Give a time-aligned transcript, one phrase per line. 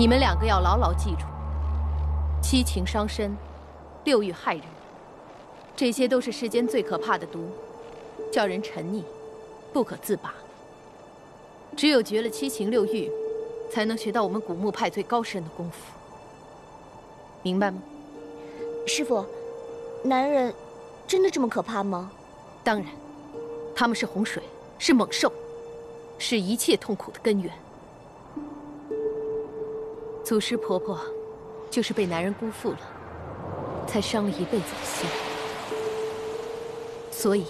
[0.00, 1.26] 你们两个要牢牢记住：
[2.42, 3.36] 七情伤身，
[4.04, 4.64] 六欲害人，
[5.76, 7.50] 这些都是世间最可怕的毒，
[8.32, 9.02] 叫人沉溺，
[9.74, 10.32] 不可自拔。
[11.76, 13.10] 只有绝了七情六欲，
[13.70, 15.92] 才能学到我们古墓派最高深的功夫。
[17.42, 17.82] 明白吗？
[18.86, 19.22] 师傅，
[20.02, 20.54] 男人
[21.06, 22.10] 真的这么可怕吗？
[22.64, 22.86] 当然，
[23.76, 24.42] 他们是洪水，
[24.78, 25.30] 是猛兽，
[26.18, 27.52] 是一切痛苦的根源。
[30.30, 30.96] 祖师婆婆
[31.68, 32.78] 就是被男人辜负了，
[33.84, 35.10] 才伤了一辈子的心。
[37.10, 37.48] 所以，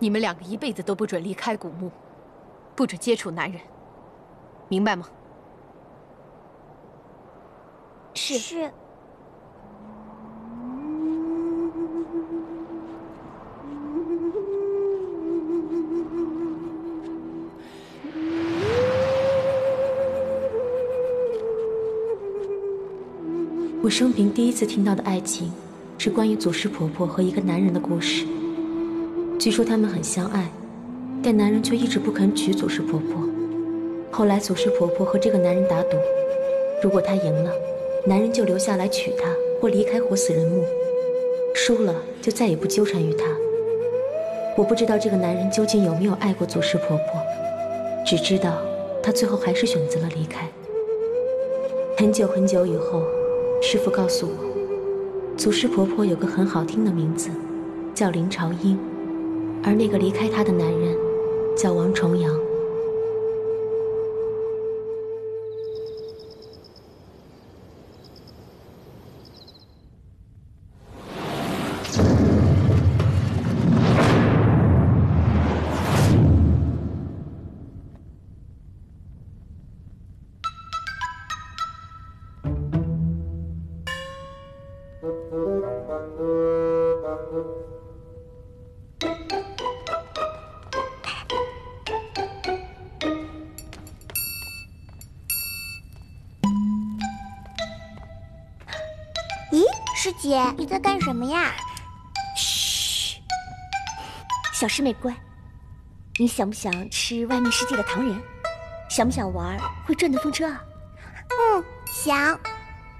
[0.00, 1.92] 你们两个一辈子都不准离开古墓，
[2.74, 3.60] 不准接触男人，
[4.66, 5.06] 明白吗？
[8.14, 8.72] 是是。
[23.84, 25.52] 我生平第一次听到的爱情，
[25.98, 28.24] 是关于祖师婆婆和一个男人的故事。
[29.38, 30.50] 据说他们很相爱，
[31.22, 33.28] 但男人却一直不肯娶祖师婆婆。
[34.10, 35.98] 后来祖师婆婆和这个男人打赌，
[36.82, 37.52] 如果他赢了，
[38.06, 39.28] 男人就留下来娶她
[39.60, 40.64] 或离开活死人墓；
[41.54, 43.26] 输了就再也不纠缠于她。
[44.56, 47.20] 我不知道这个男人究竟有没有爱过祖师婆婆，
[48.06, 48.56] 只知道
[49.02, 50.48] 他最后还是选择了离开。
[51.98, 53.02] 很久很久以后。
[53.66, 57.30] 师傅告诉我，祖师婆婆有个很好听的名字，
[57.94, 58.78] 叫林朝英，
[59.62, 60.94] 而那个离开她的男人，
[61.56, 62.30] 叫王重阳。
[100.34, 101.52] 姐，你在干什么呀？
[102.36, 103.20] 嘘，
[104.52, 105.14] 小师妹乖。
[106.18, 108.20] 你想不想吃外面世界的糖人？
[108.90, 110.60] 想不想玩会转的风车啊？
[111.30, 112.36] 嗯，想。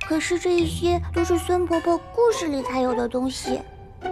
[0.06, 3.60] 可是这一些都是孙婆婆故事里才有的东西。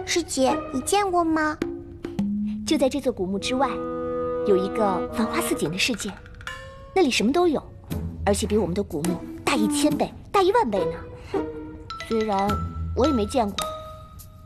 [0.05, 1.57] 师姐，你见过吗？
[2.67, 3.69] 就在这座古墓之外，
[4.47, 6.11] 有一个繁花似锦的世界，
[6.93, 7.63] 那里什么都有，
[8.25, 10.97] 而且比我们的古墓大一千倍、大一万倍呢。
[11.31, 11.45] 哼，
[12.09, 12.72] 虽然。
[12.95, 13.55] 我也没见过，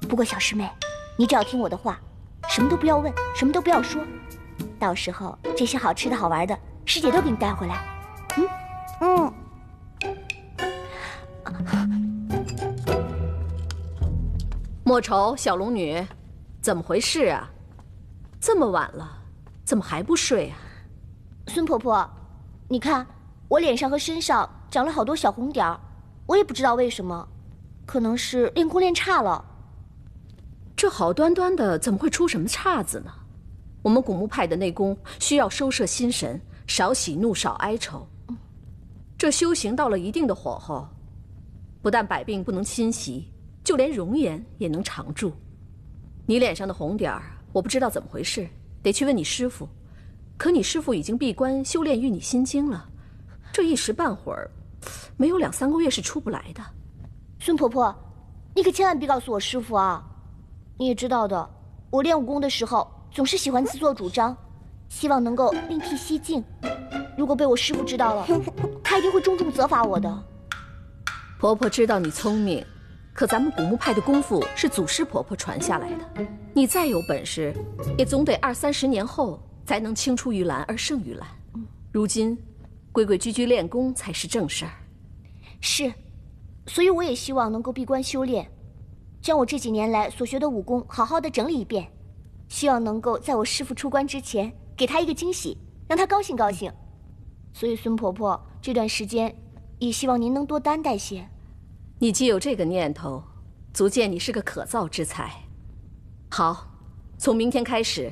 [0.07, 0.69] 不过小师妹，
[1.17, 1.99] 你只要听我的话，
[2.47, 4.01] 什么都不要问，什么都不要说，
[4.79, 7.83] 到时候这些好吃的好玩的，师姐都给你带回来。
[8.37, 8.47] 嗯
[9.01, 9.33] 嗯。
[14.85, 16.01] 莫愁，小龙女，
[16.61, 17.49] 怎么回事啊？
[18.39, 19.17] 这么晚了，
[19.65, 20.57] 怎么还不睡啊？
[21.47, 22.09] 孙婆婆，
[22.69, 23.05] 你看
[23.49, 25.77] 我脸上和身上长了好多小红点儿，
[26.25, 27.27] 我也不知道为什么。
[27.87, 29.43] 可能是练功练差了。
[30.75, 33.11] 这好端端的，怎么会出什么岔子呢？
[33.81, 38.05] 我们古墓派的内功需要收摄心神，少喜怒，少哀愁。
[39.17, 40.87] 这修行到了一定的火候，
[41.81, 43.31] 不但百病不能侵袭，
[43.63, 45.31] 就连容颜也能常驻。
[46.25, 48.47] 你脸上的红点儿，我不知道怎么回事，
[48.83, 49.67] 得去问你师傅。
[50.37, 52.87] 可你师傅已经闭关修炼玉女心经了，
[53.53, 54.51] 这一时半会儿，
[55.15, 56.61] 没有两三个月是出不来的。
[57.47, 57.95] 孙婆婆，
[58.53, 60.03] 你可千万别告诉我师傅啊！
[60.77, 61.49] 你也知道的，
[61.89, 64.35] 我练武功的时候总是喜欢自作主张，
[64.89, 66.43] 希望能够另辟蹊径。
[67.17, 68.27] 如果被我师傅知道了，
[68.83, 70.23] 他一定会重重责罚我的。
[71.39, 72.65] 婆婆知道你聪明，
[73.13, 77.55] 可咱们古墓派的功夫是祖师婆婆传下来的，你再有本事，
[77.97, 81.25] 也总得二三十年后才能青出于蓝而胜于蓝。
[81.93, 82.37] 如今，
[82.91, 84.71] 规规矩矩练功才是正事儿。
[85.61, 85.89] 是。
[86.67, 88.51] 所以我也希望能够闭关修炼，
[89.21, 91.91] 将我这几年来所学的武功好好的整理一遍，
[92.49, 96.71] 希望能够在我师父出关之前给他一个惊喜，让他高兴高兴。
[97.53, 99.35] 所以孙婆婆这段时间，
[99.79, 101.27] 也希望您能多担待些。
[101.99, 103.23] 你既有这个念头，
[103.73, 105.31] 足见你是个可造之才。
[106.29, 106.67] 好，
[107.17, 108.11] 从明天开始，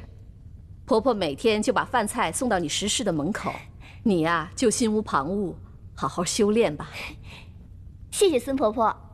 [0.86, 3.52] 婆婆每天就把饭菜送到你石室的门口，
[4.02, 5.54] 你呀就心无旁骛，
[5.94, 6.90] 好好修炼吧。
[8.18, 9.05] 谢谢孙婆婆。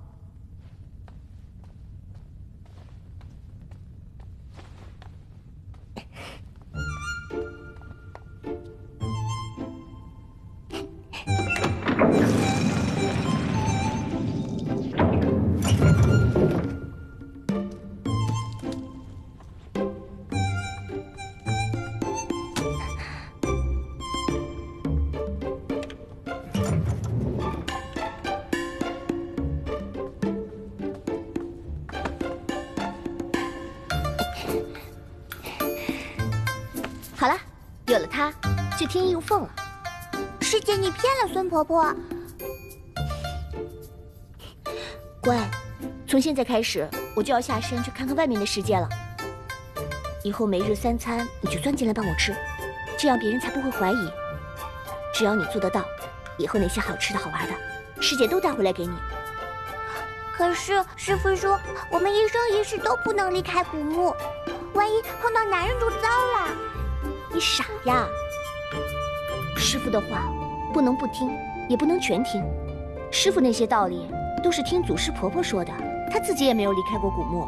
[38.81, 39.49] 它，就天衣无缝了。
[40.41, 41.93] 师姐，你骗了孙婆婆。
[45.21, 45.37] 乖，
[46.07, 48.89] 从现在开始，我就要下山去看看外面的世界了。
[50.23, 52.35] 以后每日三餐你就钻进来帮我吃，
[52.97, 54.11] 这样别人才不会怀疑。
[55.13, 55.85] 只要你做得到，
[56.39, 57.53] 以后那些好吃的好玩的，
[58.01, 58.93] 师姐都带回来给你。
[60.33, 61.59] 可是师傅说，
[61.91, 64.15] 我们一生一世都不能离开古墓，
[64.73, 66.49] 万一碰到男人就糟了。
[67.31, 68.07] 你傻呀！
[69.71, 70.29] 师傅的话
[70.73, 71.31] 不能不听，
[71.69, 72.43] 也不能全听。
[73.09, 74.05] 师傅那些道理
[74.43, 75.71] 都是听祖师婆婆说的，
[76.11, 77.47] 她自己也没有离开过古墓。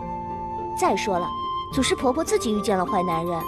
[0.79, 1.27] 再说了，
[1.73, 3.41] 祖师婆婆自己遇见了坏男人，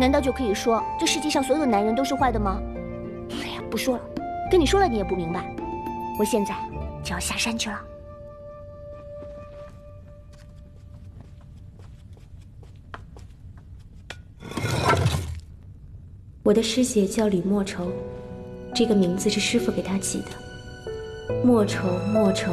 [0.00, 2.60] 难道就可以说这世界上所有男人都是坏的吗？
[3.30, 4.02] 哎呀，不说了，
[4.50, 5.54] 跟你说了你也不明白。
[6.18, 6.56] 我现在
[7.04, 7.80] 就要下山去了。
[16.42, 17.92] 我的师姐叫李莫愁，
[18.78, 21.34] 这个名字是师傅给他起的。
[21.44, 22.52] 莫愁莫愁，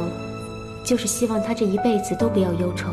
[0.84, 2.88] 就是希望他这一辈子都不要忧愁。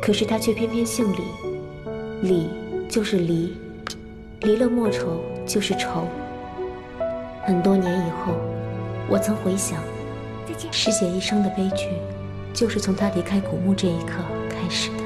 [0.00, 2.48] 可是他却偏偏姓李，李
[2.88, 3.56] 就是离，
[4.42, 6.06] 离了莫愁就是愁。
[7.44, 8.34] 很多年以后，
[9.08, 9.82] 我曾回想，
[10.70, 11.88] 师姐一生的悲剧，
[12.54, 15.05] 就是从她离开古墓这一刻开始的。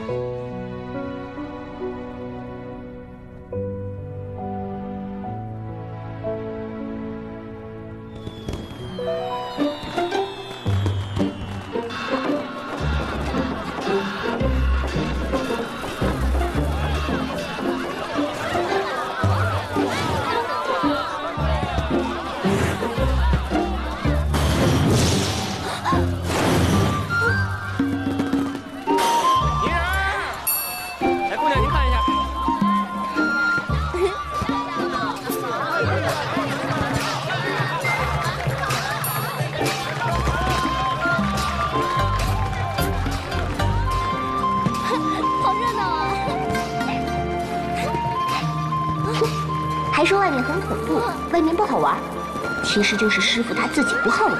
[52.73, 54.39] 其实就是师傅他自己不好玩。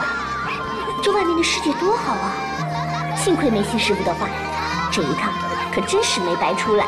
[1.03, 2.31] 这外面的世界多好啊！
[3.17, 4.29] 幸亏没信师傅的话，
[4.93, 5.33] 这一趟
[5.75, 6.87] 可真是没白出来。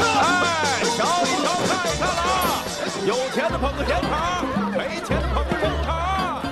[0.00, 2.64] 哎，瞧一瞧，看一看啊！
[3.06, 4.42] 有钱的捧个甜茶，
[4.76, 6.42] 没钱的捧个正茶。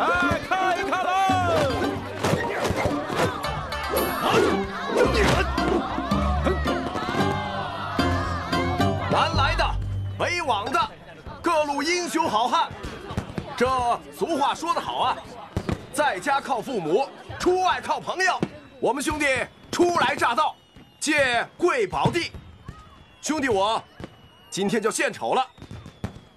[0.00, 0.06] 哎，
[0.46, 1.08] 看一看喽！
[9.10, 9.64] 南来的，
[10.18, 10.78] 北往的，
[11.48, 12.70] 各路英雄好汉。
[13.56, 13.66] 这
[14.14, 15.16] 俗话说得好啊，
[15.94, 17.08] 在家靠父母，
[17.40, 18.38] 出外靠朋友。
[18.78, 19.24] 我们兄弟
[19.72, 20.54] 初来乍到，
[21.00, 22.30] 借贵宝地。
[23.22, 23.82] 兄弟我
[24.50, 25.42] 今天就献丑了，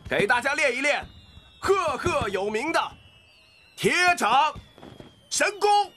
[0.09, 1.05] 给大家练一练
[1.59, 2.81] 赫赫有名的
[3.75, 4.53] 铁掌
[5.29, 5.91] 神功。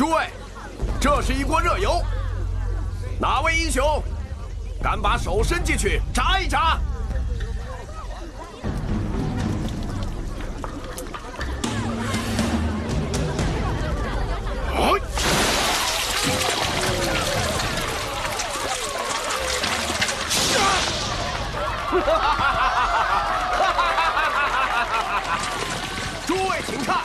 [0.00, 0.30] 诸位，
[0.98, 2.02] 这是一锅热油，
[3.20, 4.02] 哪位英雄
[4.82, 6.78] 敢把手伸进去炸一炸？
[26.26, 27.00] 诸位请看，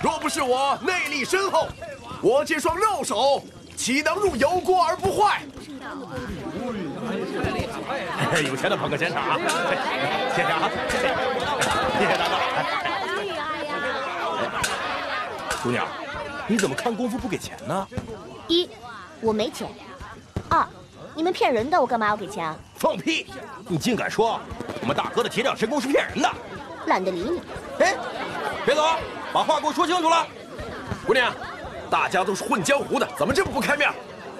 [0.00, 1.66] 若不是我内力深厚，
[2.24, 3.44] 我这双肉手
[3.76, 5.42] 岂能入油锅而不坏？
[8.48, 9.36] 有钱的捧个钱场，
[10.34, 10.96] 谢谢啊， 谢
[12.06, 12.34] 谢大哥。
[15.62, 15.86] 姑娘，
[16.46, 17.86] 你怎么看功夫不给钱呢？
[18.48, 18.70] 一，
[19.20, 19.68] 我没钱；
[20.48, 20.66] 二，
[21.14, 22.56] 你们骗人的，我干嘛要给钱啊？
[22.76, 23.26] 放屁！
[23.68, 24.40] 你竟敢说
[24.80, 26.32] 我们大哥的铁掌神功是骗人的？
[26.86, 27.42] 懒得理你。
[27.84, 27.94] 哎，
[28.64, 28.82] 别走，
[29.30, 30.26] 把话给我说清楚了。
[31.06, 31.30] 姑娘，
[31.90, 33.90] 大家都是混江湖的，怎么这么不开面？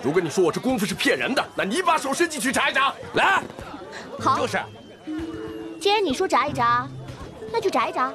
[0.03, 3.43] 如果你说我这功夫是骗人的，那你把手伸进去炸一炸，来。
[4.21, 4.59] 好，就是。
[5.81, 6.87] 既然你说炸一炸，
[7.53, 8.13] 那就炸一炸。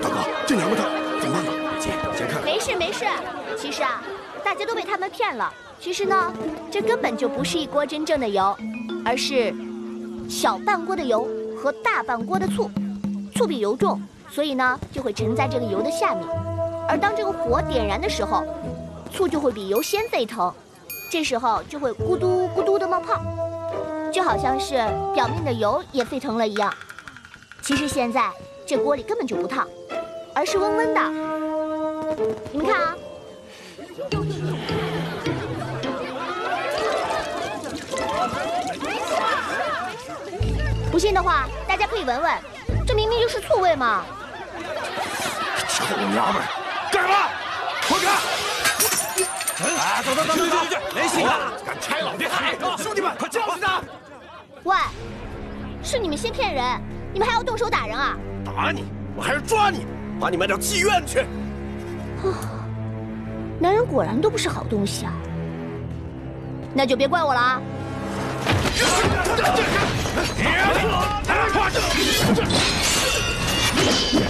[0.00, 0.84] 大哥，这娘们她
[1.20, 1.52] 怎么办呢？
[1.78, 2.44] 姐，先看看。
[2.44, 3.04] 没事没事，
[3.58, 4.02] 其实啊，
[4.44, 5.52] 大家都被他们骗了。
[5.80, 6.32] 其实呢，
[6.70, 8.56] 这根本就不是一锅真正的油，
[9.04, 9.54] 而是
[10.28, 12.70] 小半锅的油和大半锅的醋。
[13.34, 16.26] 醋比油重，所以呢就会沉在这个油的下面。
[16.88, 18.42] 而当这个火点燃的时候，
[19.12, 20.52] 醋就会比油先沸腾，
[21.10, 23.20] 这时候就会咕嘟咕嘟的冒泡。
[24.10, 24.74] 就好像是
[25.14, 26.74] 表面的油也沸腾了一样。
[27.60, 28.30] 其实现在
[28.66, 29.68] 这锅里根本就不烫，
[30.34, 31.00] 而是温温的。
[32.50, 32.96] 你们看啊，
[40.90, 42.32] 不信的话，大家可以闻闻，
[42.86, 44.06] 这明明就是醋味嘛！
[45.68, 46.42] 臭娘们，
[46.98, 47.14] 干什么？
[47.88, 48.06] 滚开！
[49.60, 51.52] 哎，走走走走走，没戏了！
[51.64, 53.80] 敢拆老爹台，兄弟们，快教训他！
[54.64, 54.76] 喂，
[55.82, 56.64] 是你们先骗人，
[57.12, 58.16] 你们还要动手打人啊？
[58.44, 59.86] 打你，我还是抓你，
[60.20, 61.24] 把你卖到妓院去！
[63.60, 65.12] 男人果然都不是好东西啊！
[66.74, 67.62] 那就别怪我了啊！
[73.80, 74.28] Yeah!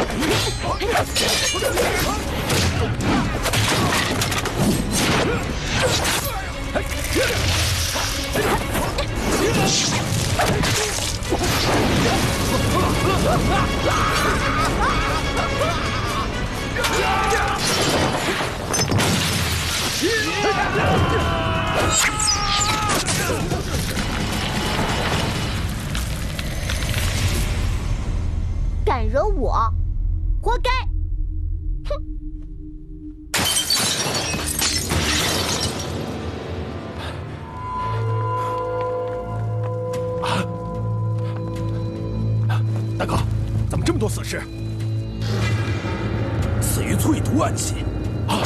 [28.99, 29.73] 敢惹我，
[30.43, 30.71] 活该！
[42.99, 43.17] 大哥，
[43.71, 44.43] 怎么这么多死尸？
[46.61, 47.85] 死于淬毒暗器。
[48.27, 48.43] 啊！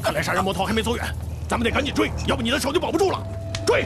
[0.00, 1.04] 看来杀人魔头还没走远，
[1.48, 3.20] 咱们得赶紧追，要不你的手就保不住了。
[3.66, 3.84] 追！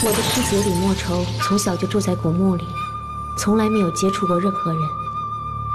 [0.00, 2.64] 我的师姐李莫愁从小就住在古墓里，
[3.36, 4.80] 从来没有接触过任何人。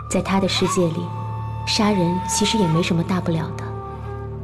[0.10, 1.06] 在她的世界里，
[1.68, 3.66] 杀人其实也没什么大不了的。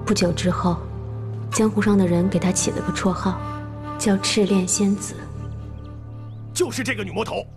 [0.05, 0.81] 不久之后，
[1.53, 3.39] 江湖上的人给她起了个绰号，
[3.97, 5.15] 叫赤练仙子。
[6.53, 7.47] 就是这个女魔头，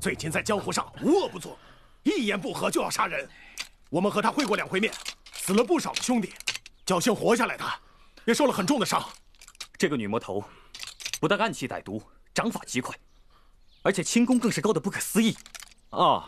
[0.00, 1.56] 最近在江湖上无恶不作，
[2.02, 3.28] 一言不合就要杀人。
[3.88, 4.92] 我们和她会过两回面，
[5.32, 6.32] 死了不少的兄弟，
[6.84, 7.64] 侥幸活下来的，
[8.24, 9.00] 也受了很重的伤。
[9.78, 10.42] 这个女魔头，
[11.20, 12.96] 不但暗器歹毒，掌法极快，
[13.82, 15.36] 而且轻功更是高得不可思议。
[15.90, 16.22] 哦，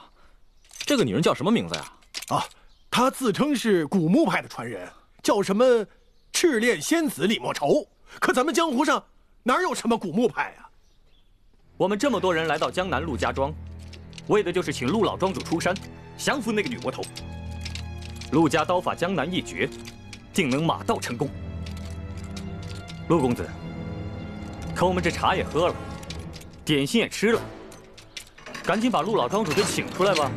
[0.81, 1.93] 这个女人叫什么名字呀？
[2.29, 2.45] 啊，
[2.91, 4.91] 她自称是古墓派的传人，
[5.23, 5.87] 叫什么
[6.33, 7.87] 赤练仙子李莫愁。
[8.19, 9.05] 可咱们江湖上
[9.43, 10.69] 哪有什么古墓派啊、
[11.77, 13.55] 我们这么多人来到江南陆家庄，
[14.27, 15.75] 为的就是请陆老庄主出山
[16.17, 17.03] 降服那个女魔头。
[18.33, 19.69] 陆家刀法江南一绝，
[20.33, 21.29] 定能马到成功。
[23.09, 23.49] 陆公子，
[24.81, 25.75] 可我们这茶也喝了，
[26.65, 27.41] 点心也吃了，
[28.65, 30.31] 赶紧把陆老庄主给请出来吧。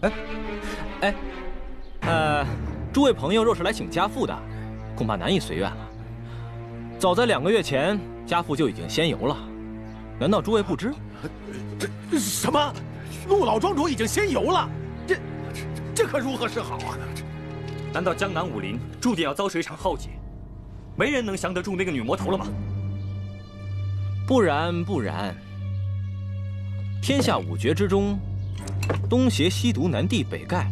[0.00, 0.12] 哎，
[1.02, 1.14] 哎
[2.00, 2.44] 呃，
[2.92, 4.36] 诸位朋友若是来请家父的，
[4.96, 5.88] 恐怕难以随愿了。
[6.98, 9.36] 早在两个月前，家父就已经仙游了，
[10.18, 10.92] 难道诸位不知？
[12.10, 12.74] 这什么？
[13.28, 14.68] 陆老庄主已经仙游了？
[15.06, 15.22] 这这
[15.94, 16.98] 这可如何是好啊？
[17.92, 20.10] 难道江南武林注定要遭受一场浩劫？
[20.96, 22.46] 没人能降得住那个女魔头了吗？
[24.26, 25.34] 不然不然，
[27.00, 28.18] 天下五绝之中，
[29.08, 30.66] 东邪西毒南帝北丐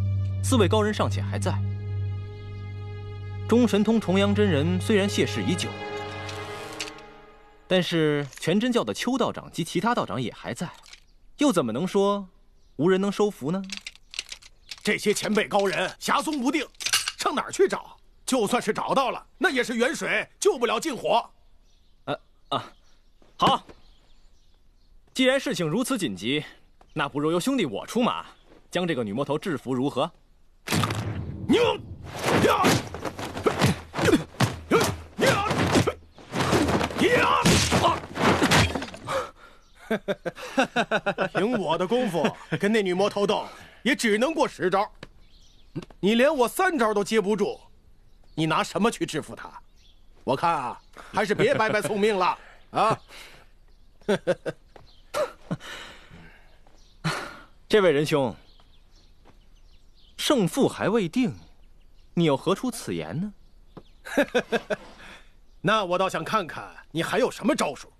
[0.45, 1.55] 四位高人尚且还在。
[3.49, 5.69] 中神通重阳真人虽然谢世已久，
[7.67, 10.69] 但是全真教的邱道长及其他道长也还在，
[11.39, 12.29] 又怎么能说
[12.77, 13.63] 无人能收服呢？
[14.83, 16.67] 这些前辈高人侠踪不定，
[17.27, 17.97] 上哪儿去找？
[18.25, 21.29] 就算是找到了，那也是远水救不了近火。
[22.05, 22.17] 呃
[22.51, 22.73] 啊，
[23.37, 23.67] 好。
[25.13, 26.45] 既然事情如此紧急，
[26.93, 28.25] 那不如由兄弟我出马，
[28.71, 30.09] 将这个女魔头制服，如何？
[31.49, 32.63] 你呀！
[41.33, 42.25] 凭我的功夫
[42.61, 43.45] 跟那女魔头斗，
[43.83, 44.89] 也只能过十招。
[46.01, 47.61] 你连我三招都接不住，
[48.35, 49.51] 你拿什么去制服他？
[50.25, 50.81] 我看啊，
[51.13, 52.39] 还是别白白送命了
[52.71, 52.99] 啊！
[57.69, 58.35] 这位仁兄，
[60.17, 61.35] 胜负还未定，
[62.15, 63.33] 你又何出此言呢？
[65.61, 67.93] 那我倒想看看你还有什么招数。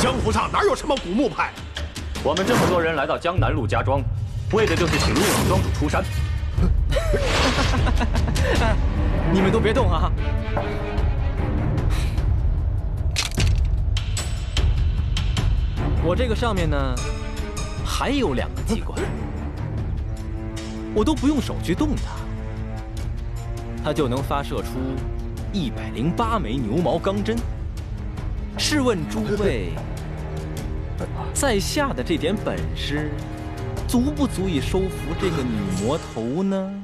[0.00, 1.50] 江湖上哪有什么古墓派？
[2.22, 4.02] 我们这么多人来到江南陆家庄，
[4.52, 6.02] 为的就是请陆老庄主出山。
[9.32, 10.12] 你们都别动啊！
[16.02, 16.94] 我这个上面呢，
[17.90, 18.98] 还有两个机关，
[20.94, 24.78] 我都不用手去动它，它就能发射出
[25.52, 27.36] 一百零八枚牛毛钢针。
[28.56, 29.72] 试问诸位，
[31.34, 33.10] 在下的这点本事，
[33.86, 36.82] 足不足以收服这个女魔头呢？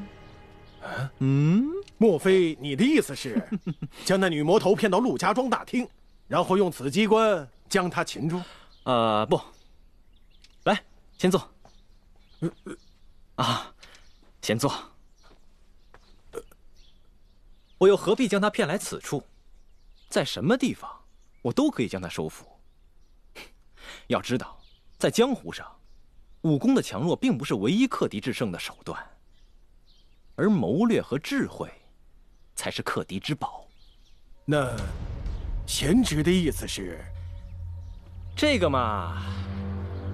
[1.20, 1.64] 嗯，
[1.96, 3.42] 莫非你的意思是，
[4.04, 5.88] 将那女魔头骗到陆家庄大厅，
[6.28, 8.38] 然后用此机关将她擒住？
[8.84, 9.42] 呃，不，来，
[11.18, 11.50] 先坐。
[13.36, 13.74] 啊，
[14.42, 14.72] 先坐。
[17.78, 19.22] 我又何必将他骗来此处？
[20.08, 20.90] 在什么地方，
[21.42, 22.46] 我都可以将他收服。
[24.06, 24.58] 要知道，
[24.98, 25.66] 在江湖上，
[26.42, 29.04] 武功的强弱并不是唯一克敌制胜的手段，
[30.36, 31.70] 而谋略和智慧，
[32.54, 33.66] 才是克敌之宝。
[34.44, 34.74] 那，
[35.66, 37.04] 贤侄的意思是？
[38.36, 39.22] 这个嘛，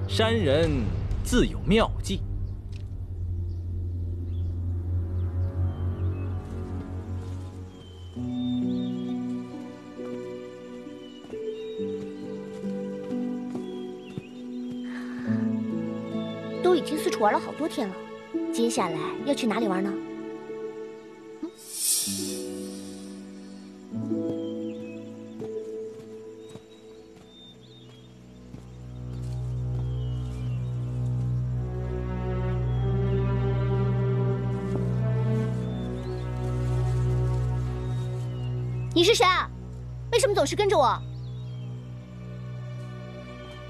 [0.08, 0.70] 山人
[1.24, 2.20] 自有妙计。
[16.62, 17.94] 都已经四处玩了好多天了，
[18.52, 19.90] 接下来要去哪里玩呢？
[39.12, 39.26] 是谁？
[40.10, 40.98] 为什么总是跟着我？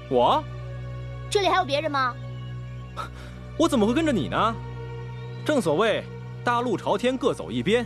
[0.09, 0.43] 我？
[1.29, 2.15] 这里还有别人吗？
[3.59, 4.55] 我怎么会跟着你呢？
[5.45, 6.01] 正所谓
[6.45, 7.85] 大路朝天，各走一边。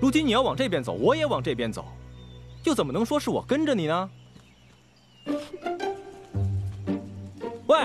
[0.00, 1.86] 如今你要往这边走，我也往这边走，
[2.62, 4.10] 又怎么能说是我跟着你呢？
[7.66, 7.78] 喂，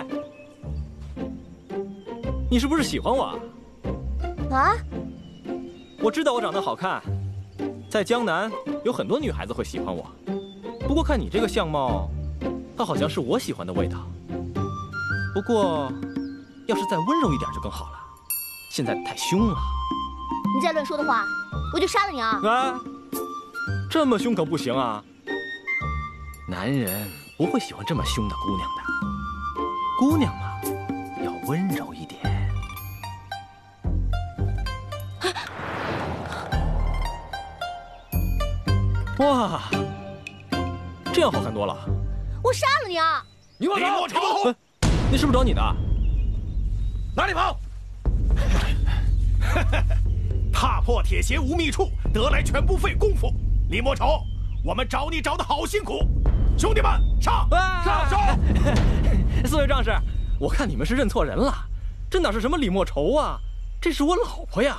[2.51, 3.39] 你是不是喜欢我？
[4.51, 4.75] 啊？
[6.03, 7.01] 我知道我长得好看。
[7.91, 8.49] 在江南
[8.85, 10.09] 有很多女孩子会喜欢我，
[10.87, 12.09] 不过看你这个相貌，
[12.77, 14.07] 倒好像是我喜欢的味道。
[15.33, 15.91] 不过，
[16.67, 17.99] 要是再温柔一点就更好了，
[18.71, 19.57] 现在太凶了。
[20.55, 21.25] 你再乱说的话，
[21.73, 22.39] 我就杀了你啊！
[22.41, 22.79] 啊，
[23.89, 25.03] 这么凶可不行啊！
[26.47, 28.83] 男人不会喜欢这么凶的姑娘的，
[29.99, 30.61] 姑娘嘛，
[31.25, 32.30] 要温柔一点。
[39.21, 39.61] 哇，
[41.13, 41.77] 这样好看多了！
[42.43, 43.23] 我杀了你啊！
[43.59, 44.51] 李莫愁，
[45.11, 45.61] 那是不是找你的？
[47.15, 47.55] 哪里跑？
[50.51, 53.31] 踏破铁鞋无觅处，得来全不费工夫。
[53.69, 54.23] 李莫愁，
[54.65, 55.99] 我们找你找的好辛苦，
[56.57, 57.47] 兄弟们上
[57.83, 58.17] 上手！
[59.45, 59.95] 四位壮士，
[60.39, 61.53] 我看你们是认错人了，
[62.09, 63.37] 这哪是什么李莫愁啊？
[63.79, 64.77] 这是我老婆呀！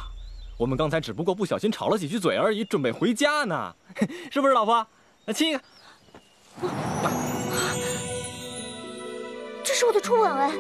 [0.59, 3.75] 我们刚才只不过不小心吵了几句嘴而已，准备回家呢，
[4.31, 4.87] 是不是，老婆？
[5.27, 5.61] 来亲一个。
[9.65, 10.53] 这是我的初吻哎！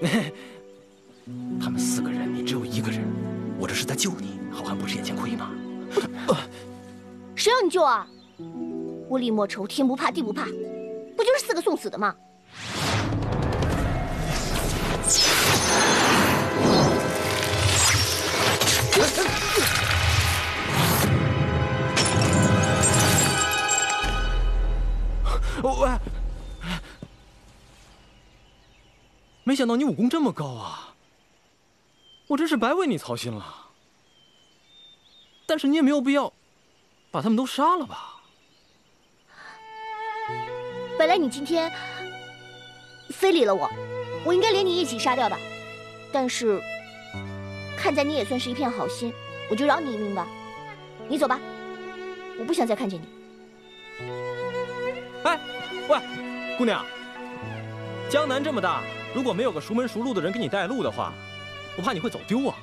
[1.60, 3.04] 他们四个人，你只有一个人，
[3.58, 5.50] 我这是在救你，好汉不吃眼前亏吗？
[7.36, 8.06] 谁让你救啊？
[9.08, 10.44] 我李莫愁天不怕地不怕，
[11.16, 12.14] 不就是四个送死的吗？
[25.62, 25.90] 喂，
[29.44, 30.94] 没想到你武功这么高啊！
[32.28, 33.66] 我真是白为你操心了。
[35.46, 36.32] 但是你也没有必要
[37.10, 38.20] 把他们都杀了吧？
[40.96, 41.72] 本来你今天
[43.08, 43.68] 非礼了我，
[44.24, 45.36] 我应该连你一起杀掉的。
[46.12, 46.62] 但是
[47.80, 49.10] 看在你也算是一片好心，
[49.48, 50.26] 我就饶你一命吧。
[51.08, 51.40] 你走吧，
[52.38, 54.04] 我不想再看见你。
[55.24, 55.40] 哎，
[55.88, 55.98] 喂，
[56.58, 56.84] 姑娘，
[58.10, 58.82] 江南这么大，
[59.14, 61.14] 如果没有个熟门熟路的人给你带路的话，
[61.78, 62.54] 我怕你会走丢啊。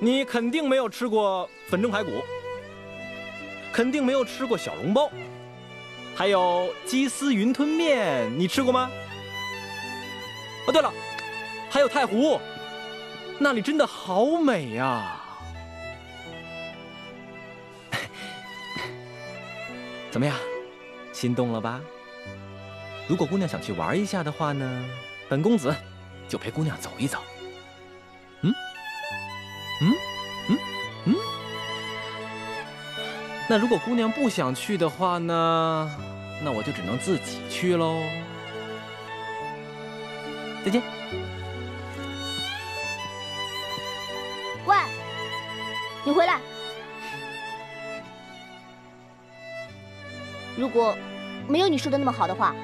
[0.00, 2.10] 你肯定没有吃过粉蒸排骨，
[3.72, 5.08] 肯定没有吃过小笼包，
[6.16, 8.90] 还有鸡丝云吞面，你吃过吗？
[10.66, 10.92] 哦，对了，
[11.70, 12.40] 还有太湖，
[13.38, 15.20] 那里真的好美呀！
[20.10, 20.34] 怎么样，
[21.12, 21.80] 心动了吧？
[23.06, 24.84] 如果姑娘想去玩一下的话呢，
[25.28, 25.74] 本公子
[26.28, 27.18] 就陪姑娘走一走。
[28.42, 28.52] 嗯？
[29.80, 29.94] 嗯
[30.48, 30.58] 嗯
[31.06, 31.14] 嗯，
[33.48, 35.90] 那如果姑娘不想去的话呢？
[36.42, 38.00] 那我就只能自己去喽。
[40.64, 40.82] 再见。
[46.08, 46.40] 你回来！
[50.56, 50.96] 如果
[51.46, 52.54] 没有你说的那么好的话，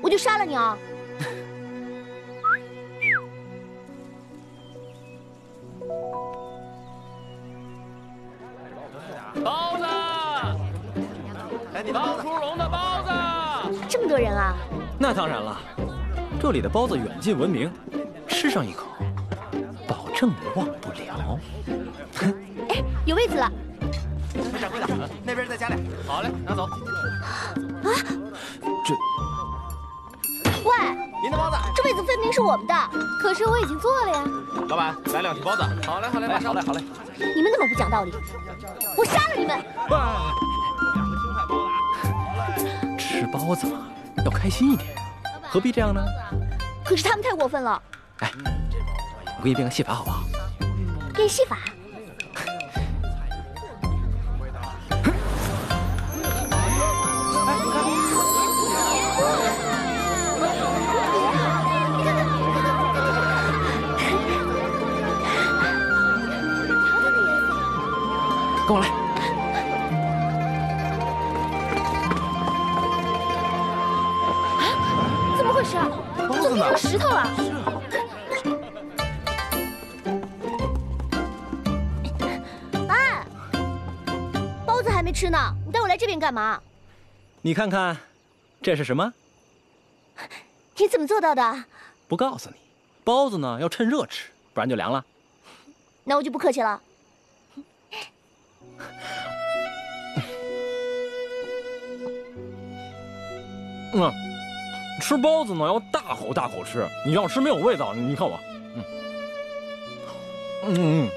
[0.00, 0.78] 我就杀了你啊！
[9.44, 9.84] 包子，
[11.92, 13.10] 刚出笼的包子，
[13.86, 14.56] 这么多人啊！
[14.98, 15.60] 那当然了，
[16.40, 17.70] 这里的包子远近闻名，
[18.26, 18.86] 吃上一口，
[19.86, 21.38] 保证你忘不了。
[22.22, 22.32] 哎，
[23.06, 23.50] 有位子了。
[24.60, 24.86] 掌柜的，
[25.24, 25.78] 那边再加俩。
[26.08, 26.64] 好嘞，拿走。
[26.64, 27.88] 啊！
[28.84, 28.94] 这，
[30.64, 30.72] 喂，
[31.22, 32.74] 您的包子，这位子分明是我们的，
[33.22, 34.24] 可是我已经做了呀。
[34.68, 35.62] 老板，来两屉包子。
[35.86, 36.52] 好嘞，好嘞，马上。
[36.52, 36.82] 好嘞，好嘞。
[37.16, 38.12] 你们那么不讲道理，
[38.96, 39.56] 我杀了你们！
[42.98, 43.86] 吃包子嘛，
[44.24, 44.96] 要开心一点，
[45.48, 46.04] 何必这样呢？
[46.84, 47.80] 可是他们太过分了。
[48.18, 48.32] 哎，
[49.38, 50.24] 我给你变个戏法好不好？
[51.14, 51.56] 变戏法？
[76.76, 77.30] 石头了？
[82.88, 83.24] 哎，
[84.66, 86.60] 包子还没吃呢，你带我来这边干嘛？
[87.42, 87.96] 你看看，
[88.60, 89.12] 这是什么？
[90.76, 91.64] 你怎么做到的？
[92.08, 92.56] 不告诉你，
[93.02, 95.04] 包子呢要趁热吃，不然就凉了。
[96.04, 96.80] 那我就不客气了。
[103.94, 104.12] 嗯，
[105.00, 107.94] 吃包子呢要大口大口吃，你要吃没有味道。
[107.94, 108.38] 你看我，
[108.74, 108.84] 嗯，
[110.64, 111.10] 嗯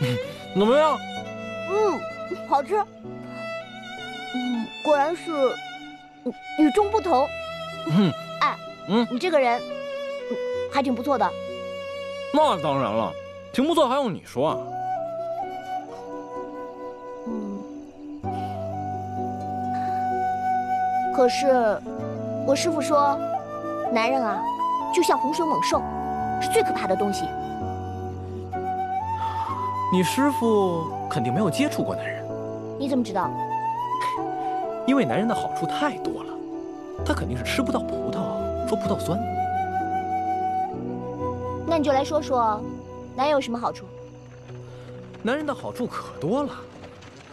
[0.00, 0.18] 嗯，
[0.58, 0.98] 怎么样？
[1.70, 2.00] 嗯，
[2.48, 2.76] 好吃。
[4.36, 5.30] 嗯，果然是
[6.58, 7.28] 与众不同。
[7.86, 8.56] 嗯，哎，
[8.88, 9.62] 嗯，你这个人
[10.72, 11.30] 还挺不错的。
[12.32, 13.12] 那当然了，
[13.52, 14.56] 挺不错，还用你说啊？
[21.24, 21.80] 可是，
[22.46, 23.18] 我师傅说，
[23.90, 24.44] 男人啊，
[24.92, 25.80] 就像洪水猛兽，
[26.38, 27.24] 是最可怕的东西。
[29.90, 32.22] 你师傅肯定没有接触过男人。
[32.78, 33.30] 你怎么知道？
[34.86, 36.34] 因为男人的好处太多了，
[37.06, 39.18] 他肯定是吃不到葡萄说葡萄酸。
[41.66, 42.60] 那你就来说说，
[43.16, 43.86] 男人有什么好处？
[45.22, 46.50] 男人的好处可多了，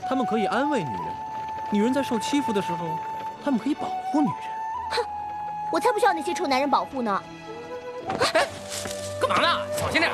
[0.07, 1.05] 他们可以安慰女人，
[1.73, 2.85] 女人在受欺负的时候。
[3.43, 4.35] 他们可以保护女人。
[4.91, 5.03] 哼，
[5.71, 7.21] 我才不需要那些臭男人保护呢！
[8.33, 8.45] 哎，
[9.19, 9.61] 干嘛呢？
[9.77, 10.11] 小心点！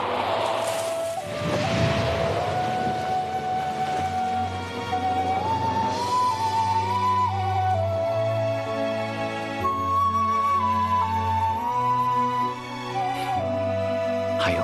[14.40, 14.63] 还有，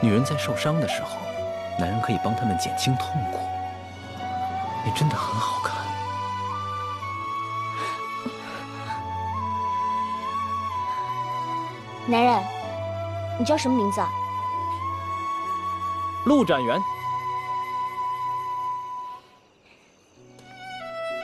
[0.00, 1.18] 女人在受伤的时候，
[1.78, 3.38] 男人可以帮他们减轻痛苦，
[4.84, 5.74] 你真的很好看。
[12.06, 12.42] 男人，
[13.38, 14.10] 你叫什么名字啊？
[16.26, 16.78] 陆展元，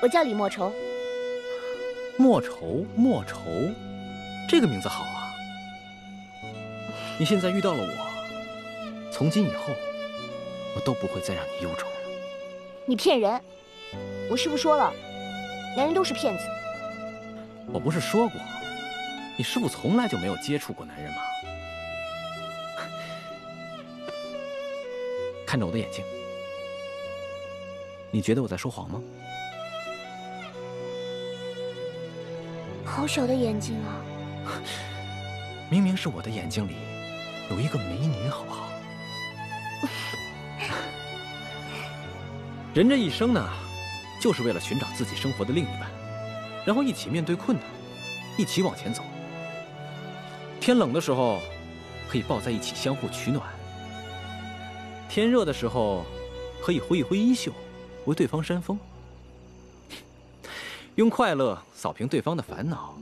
[0.00, 0.72] 我叫李莫愁。
[2.16, 3.38] 莫愁，莫愁，
[4.48, 5.30] 这个名字好啊。
[7.18, 9.64] 你现在遇到了我，从今以后，
[10.76, 11.96] 我都不会再让你忧愁了。
[12.86, 13.38] 你骗人！
[14.30, 14.90] 我师傅说了，
[15.76, 16.44] 男人都是骗子。
[17.70, 18.40] 我不是说过，
[19.40, 21.22] 你师傅从来就没有接触过男人吗？
[25.48, 26.04] 看着我的眼睛，
[28.10, 29.00] 你觉得我在说谎吗？
[32.84, 34.04] 好小的眼睛啊！
[35.72, 36.74] 明明是我的眼睛里
[37.50, 38.68] 有一个美女，好不好？
[42.74, 43.48] 人这一生呢，
[44.20, 45.90] 就是为了寻找自己生活的另一半，
[46.66, 47.66] 然后一起面对困难，
[48.36, 49.02] 一起往前走。
[50.60, 51.40] 天冷的时候，
[52.06, 53.42] 可以抱在一起相互取暖；
[55.08, 56.04] 天热的时候，
[56.62, 57.50] 可以挥一挥衣袖，
[58.04, 58.78] 为对方扇风。
[60.96, 62.94] 用快乐扫平对方的烦恼，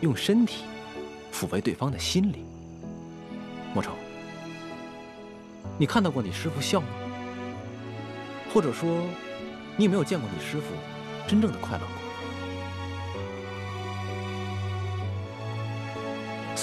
[0.00, 0.64] 用身体
[1.32, 2.44] 抚慰对方的心灵。
[3.72, 3.92] 莫愁，
[5.78, 6.88] 你看到过你师傅笑吗？
[8.52, 9.02] 或者说，
[9.76, 10.64] 你有没有见过你师傅
[11.28, 12.05] 真正的快乐过？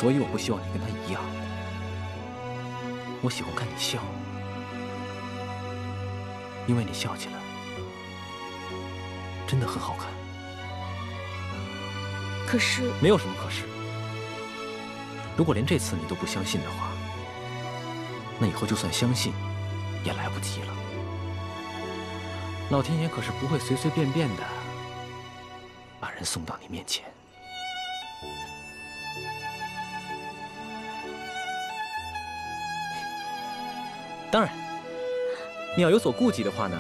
[0.04, 1.22] 所以我不希望你跟他一样。
[3.22, 4.02] 我喜欢看你笑，
[6.68, 7.36] 因为你笑起来
[9.48, 10.10] 真的很好看。
[12.46, 13.64] 可是没有什么可是。
[15.38, 16.92] 如果连这次你都不相信的话，
[18.40, 19.32] 那以后就算相信，
[20.04, 20.74] 也来不及了。
[22.72, 24.44] 老天爷可是不会随随便便的
[26.02, 27.13] 把人送到你面前。
[34.34, 34.52] 当然，
[35.78, 36.76] 你要有所顾忌的话呢，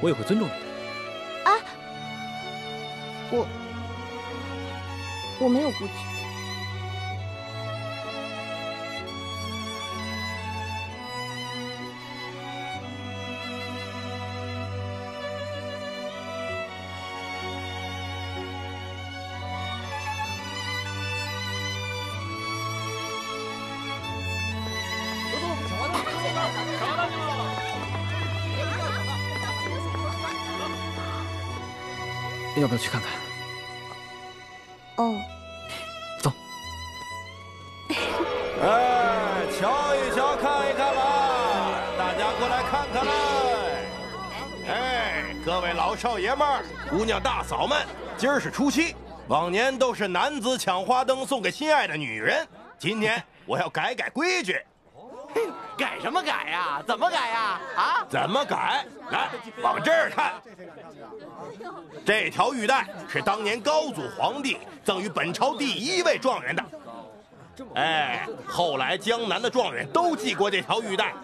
[0.00, 0.58] 我也会尊重你的。
[1.48, 1.54] 啊，
[3.30, 3.46] 我
[5.38, 5.92] 我没有顾忌。
[32.64, 33.10] 要不要去看看？
[34.96, 35.20] 哦，
[36.22, 36.32] 走。
[38.62, 41.74] 哎，瞧一瞧，看一看啦！
[41.98, 43.12] 大家过来看看啦！
[44.66, 48.96] 哎，各位老少爷们儿、姑娘大嫂们，今儿是初七，
[49.28, 52.48] 往年都是男子抢花灯送给心爱的女人，
[52.78, 54.58] 今年我要改改规矩。
[55.76, 56.82] 改什么改呀？
[56.86, 57.60] 怎么改呀？
[57.76, 58.06] 啊？
[58.08, 58.86] 怎么改？
[59.10, 59.28] 来，
[59.60, 60.32] 往这儿看。
[62.04, 66.64] 这条玉带是当年高祖皇帝赠予本朝第一位状元的。
[67.74, 71.14] 哎，后来江南的状元都系过这条玉带。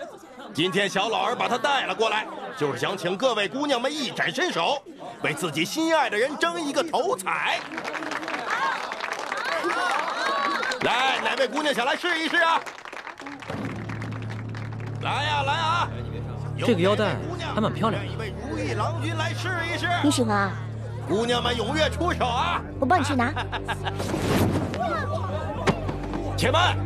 [0.52, 2.26] 今天小老儿把它带了过来，
[2.56, 4.82] 就是想请各位姑娘们一展身手，
[5.22, 7.60] 为自己心爱的人争一个头彩。
[10.82, 12.60] 来，哪位姑娘想来试一试啊？
[15.02, 15.88] 来呀，来啊！
[16.66, 17.16] 这个腰带
[17.54, 18.12] 还蛮漂亮的。
[18.12, 19.86] 一位如意郎君来试一试。
[20.02, 20.52] 你喜欢啊？
[21.08, 22.62] 姑娘们踊跃出手啊！
[22.78, 23.32] 我帮你去拿。
[26.36, 26.76] 且慢，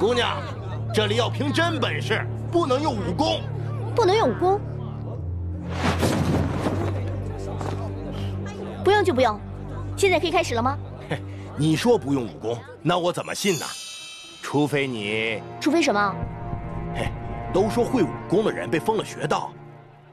[0.00, 0.38] 姑娘，
[0.92, 3.42] 这里要凭真本事，不能用武功。
[3.94, 4.60] 不能用武功？
[8.82, 9.38] 不用就不用。
[9.96, 10.78] 现在可以开始了吗？
[11.10, 11.20] 嘿，
[11.56, 13.66] 你说不用武功，那我怎么信呢？
[14.40, 15.42] 除非你……
[15.60, 16.14] 除非什么？
[17.48, 19.50] 嘿，都说会武功的人被封了穴道，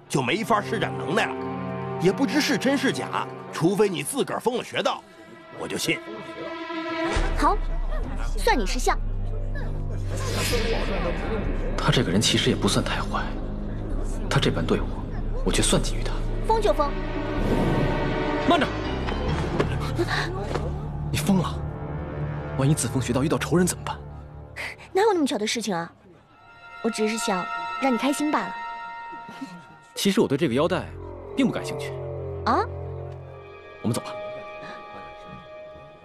[0.08, 1.36] 就没法施展能耐了，
[2.02, 3.28] 也不知是真是假。
[3.52, 5.02] 除非你自个儿封了穴道，
[5.60, 6.00] 我就信。
[7.38, 7.58] 好，
[8.38, 8.98] 算你识相。
[11.78, 13.24] 他这个人其实也不算太坏，
[14.30, 14.88] 他这般对我，
[15.45, 16.12] 我却算计于他。
[16.48, 16.91] 封就封。
[18.48, 18.67] 慢着，
[21.12, 21.58] 你疯了！
[22.58, 23.98] 万一自封穴道遇到仇人怎么办？
[24.93, 25.91] 哪有那么巧的事情啊？
[26.86, 27.43] 我只是想
[27.82, 28.56] 让你开心罢了。
[29.95, 30.86] 其实我对这个腰带
[31.36, 31.89] 并不感兴趣。
[32.45, 32.63] 啊？
[33.82, 34.13] 我们走吧。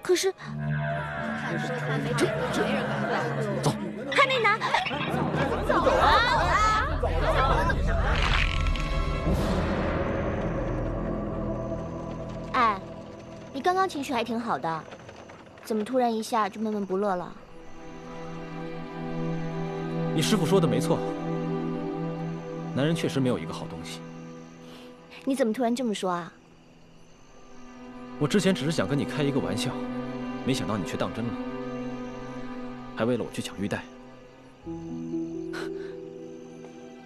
[0.01, 0.33] 可是，
[3.63, 3.75] 走。
[4.11, 4.57] 还没拿，
[5.69, 6.99] 走啊！
[7.03, 7.75] 走啊！
[12.55, 12.81] 哎，
[13.53, 14.83] 你刚刚情绪还挺好的，
[15.63, 17.31] 怎么突然一下就闷闷不乐了？
[20.21, 20.99] 你师傅说的没错，
[22.77, 24.01] 男人确实没有一个好东西。
[25.25, 26.31] 你怎么突然这么说啊？
[28.19, 29.71] 我之前只是想跟你开一个玩笑，
[30.47, 31.31] 没想到你却当真了，
[32.95, 33.83] 还为了我去抢玉带。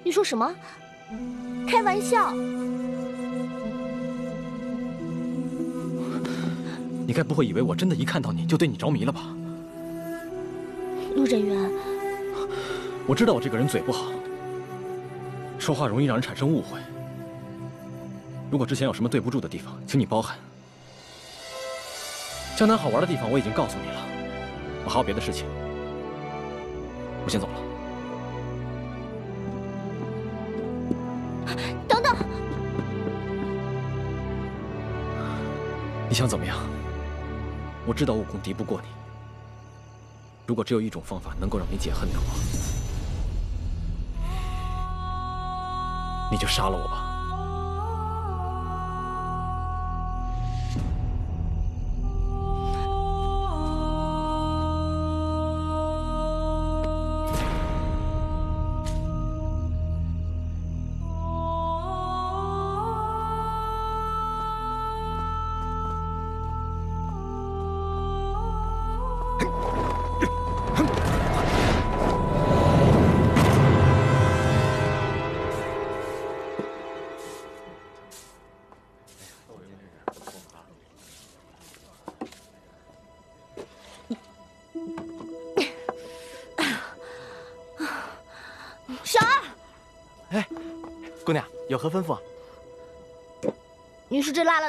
[0.03, 0.53] 你说什么？
[1.69, 2.33] 开玩笑？
[7.07, 9.33] 你该不会以为我真的一看到你就对你着迷了吧？
[11.15, 11.71] 陆振元，
[13.07, 14.11] 我知道我这个人嘴不好，
[15.59, 16.81] 说话容易让人产生误会。
[18.51, 20.39] 如果之前有什么对不住的地方，请你包涵。
[22.57, 24.01] 江南好玩的地方我已经告诉你了，
[24.85, 25.47] 我还有别的事情，
[27.25, 27.55] 我先走了。
[31.87, 32.17] 等等，
[36.09, 36.57] 你想怎么样？
[37.87, 38.89] 我知道武功敌不过你。
[40.47, 42.35] 如果只有一种方法能够让你解恨的话，
[46.31, 47.04] 你就杀了我吧。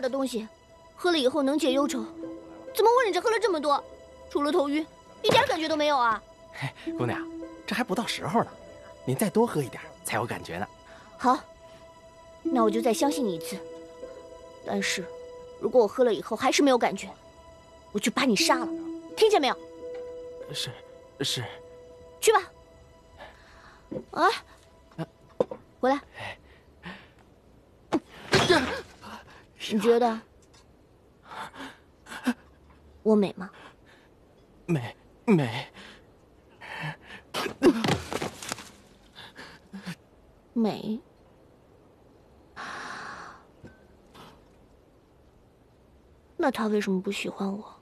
[0.06, 0.47] 的东西，
[0.95, 2.06] 喝了以后能解忧愁，
[2.76, 3.84] 怎么我忍着喝了这么多，
[4.30, 4.86] 除了头晕，
[5.24, 6.22] 一点感觉都没有啊？
[6.53, 7.20] 嘿，姑娘，
[7.66, 8.51] 这还不到时候呢，
[9.03, 10.68] 您再多喝一点才有感觉呢。
[11.18, 11.39] 好，
[12.43, 13.58] 那我就再相信你一次。
[14.64, 15.03] 但是，
[15.60, 17.10] 如果我喝了以后还是没有感觉，
[17.91, 18.68] 我就把你杀了，
[19.18, 19.58] 听见没有？
[20.53, 20.70] 是，
[21.22, 21.43] 是。
[22.22, 22.51] 去吧。
[24.12, 24.30] 啊，
[25.80, 25.99] 回来。
[29.72, 30.22] 你觉得
[33.03, 33.49] 我美吗？
[34.68, 34.95] 美
[35.26, 35.68] 美
[40.53, 40.99] 美。
[46.38, 47.82] 那他为什么不喜欢我？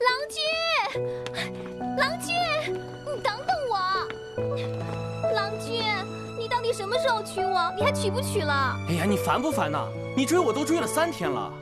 [0.00, 0.40] 郎君，
[7.26, 7.72] 娶我？
[7.76, 8.78] 你还娶不娶了？
[8.88, 9.88] 哎呀，你烦不烦呐？
[10.16, 11.52] 你追我都追了三天了。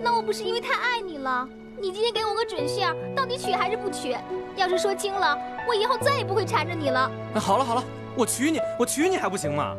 [0.00, 1.46] 那我不是因为太爱你了？
[1.80, 4.16] 你今天给我个准信儿，到底娶还是不娶？
[4.56, 5.36] 要是说清了，
[5.68, 7.10] 我以后再也不会缠着你了。
[7.34, 7.82] 那好了好了，
[8.16, 9.74] 我娶你，我娶你还不行吗？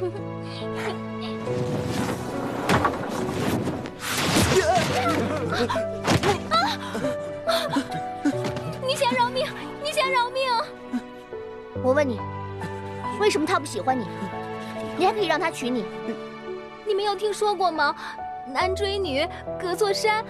[8.86, 9.46] 你想饶命？
[9.82, 10.42] 你想饶命？
[11.82, 12.20] 我问你，
[13.18, 14.06] 为什么他不喜欢你？
[14.96, 15.84] 你还可以让他娶你？
[16.86, 17.94] 你没有听说过吗？
[18.46, 19.28] 男追女
[19.60, 20.24] 隔座山，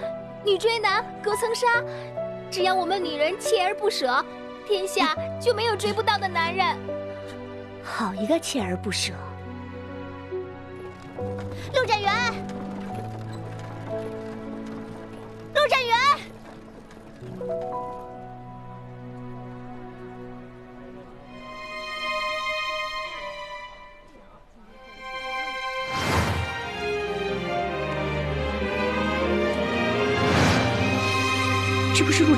[0.45, 1.67] 女追男隔层纱。
[2.51, 4.25] 只要我们女人锲而不舍，
[4.67, 6.77] 天下就没有追不到的男人。
[7.83, 9.13] 好一个锲而不舍！
[11.75, 12.13] 陆展元，
[15.55, 15.97] 陆展元。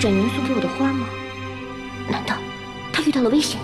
[0.01, 1.07] 展元送给我的花吗？
[2.09, 2.35] 难道
[2.91, 3.61] 他遇到了危险？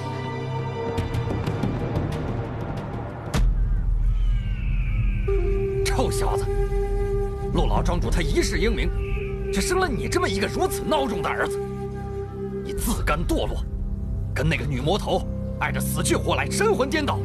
[5.83, 6.45] 臭小子，
[7.55, 8.91] 陆老庄主他一世英名，
[9.51, 11.59] 却生了你这么一个如此孬种的儿子。
[12.63, 13.65] 你自甘堕落，
[14.35, 15.27] 跟那个女魔头
[15.59, 17.19] 爱着死去活来，神魂颠倒。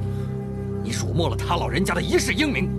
[0.81, 2.69] 你辱没了他老人家的一世英名，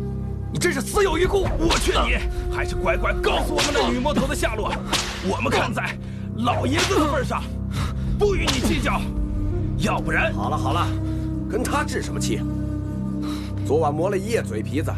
[0.50, 1.46] 你真是死有余辜。
[1.58, 2.16] 我劝你
[2.50, 4.72] 还是乖乖告诉我们那女魔头的下落，
[5.28, 5.94] 我们看在
[6.36, 7.42] 老爷子的份上，
[8.18, 9.00] 不与你计较。
[9.78, 10.86] 要不然，好了好了，
[11.50, 12.40] 跟他置什么气？
[13.66, 14.92] 昨晚磨了一夜嘴皮子，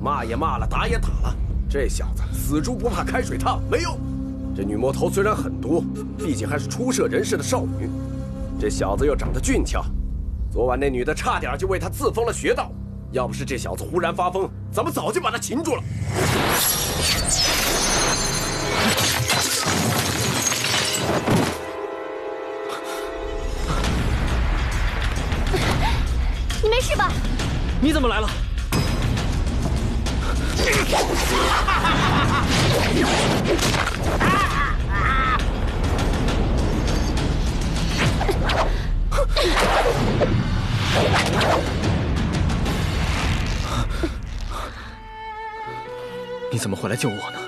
[0.00, 1.34] 骂也骂了，打也打了，
[1.68, 3.98] 这小子死猪不怕开水烫，没用。
[4.54, 5.84] 这女魔头虽然狠毒，
[6.18, 7.88] 毕竟还是初涉人世的少女，
[8.60, 9.84] 这小子又长得俊俏，
[10.52, 12.70] 昨晚那女的差点就为他自封了穴道，
[13.10, 15.82] 要不是这小子忽然发疯，咱们早就把他擒住了。
[27.84, 28.26] 你怎么来了？
[46.50, 47.38] 你怎么会来救我呢？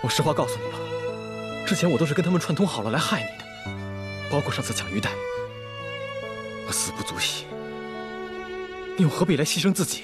[0.00, 0.78] 我实话告诉你吧，
[1.64, 3.44] 之前我都是跟他们串通好了来害你的，
[4.28, 5.10] 包括上次抢鱼袋，
[6.66, 7.46] 我死不足惜，
[8.98, 10.02] 你又何必来牺牲自己？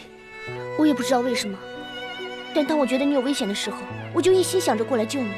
[0.79, 1.59] 我也不知道为什么，
[2.55, 3.79] 但当我觉得你有危险的时候，
[4.13, 5.33] 我就一心想着过来救你。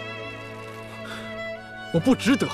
[1.94, 2.46] 我不值得，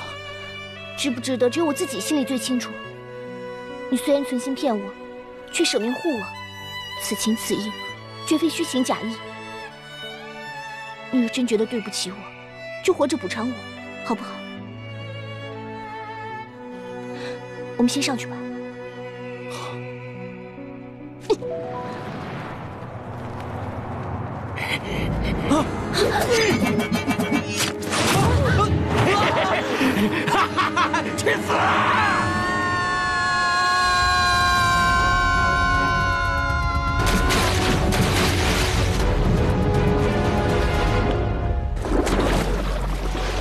[0.97, 2.71] 值不值得，只有我自己心里最清楚。
[3.91, 4.93] 你虽然存心骗我，
[5.53, 6.23] 却舍命护我，
[7.03, 7.73] 此情此意，
[8.25, 9.17] 绝非虚情假意。
[11.11, 12.17] 你若真觉得对不起我，
[12.85, 13.55] 就活着补偿我，
[14.07, 14.31] 好不好？
[17.77, 18.37] 我们先上去吧。
[31.17, 31.53] 去死！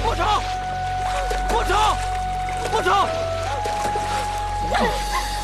[0.04, 0.24] 莫愁，
[1.52, 1.76] 莫愁，
[2.72, 2.92] 莫愁，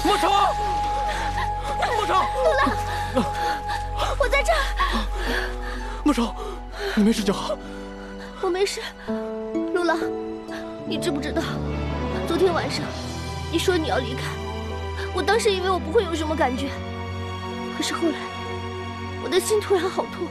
[0.03, 0.27] 莫愁，
[6.97, 7.55] 你没事就好。
[8.41, 8.81] 我没事，
[9.71, 9.99] 陆郎，
[10.87, 11.43] 你知不知道，
[12.27, 12.83] 昨天晚上
[13.51, 14.23] 你说你要离开，
[15.13, 16.69] 我当时以为我不会有什么感觉，
[17.77, 18.17] 可是后来
[19.23, 20.27] 我的心突然好痛，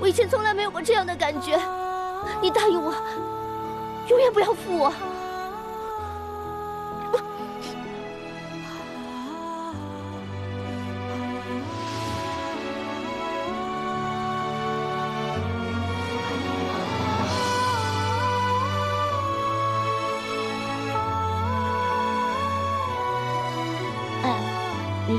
[0.00, 1.56] 我以前从来没有过这样的感觉。
[2.42, 2.92] 你答应我，
[4.08, 4.92] 永远不要负我。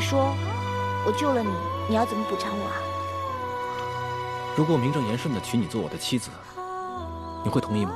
[0.06, 0.36] 说
[1.04, 1.50] 我救了你，
[1.90, 2.78] 你要怎么补偿我啊？
[4.56, 6.30] 如果我名正言顺的娶你做我的妻子，
[7.44, 7.92] 你会同意吗？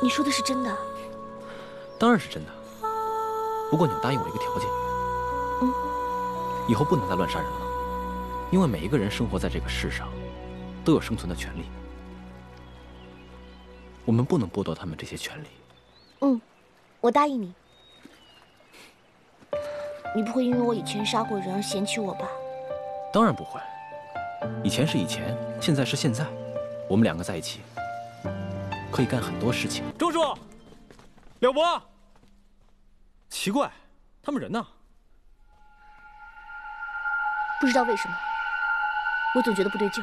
[0.00, 0.72] 你说的是真的？
[1.98, 2.52] 当然是真的。
[3.68, 4.68] 不过你要答应我一个条件。
[5.62, 5.74] 嗯。
[6.68, 7.60] 以后不能再乱杀人了，
[8.52, 10.08] 因为每一个人生活在这个世上，
[10.84, 11.64] 都有生存的权利。
[14.04, 15.48] 我们不能剥夺他们这些权利。
[16.20, 16.40] 嗯，
[17.00, 17.52] 我答应你。
[20.16, 22.26] 你不会因为我以前杀过人而嫌弃我吧？
[23.12, 23.60] 当然不会。
[24.64, 26.24] 以前是以前，现在是现在，
[26.88, 27.60] 我们两个在一起，
[28.90, 29.84] 可以干很多事情。
[29.98, 30.18] 周叔，
[31.40, 31.82] 柳伯，
[33.28, 33.70] 奇怪，
[34.22, 34.66] 他们人呢？
[37.60, 38.14] 不知道为什么，
[39.34, 40.02] 我总觉得不对劲。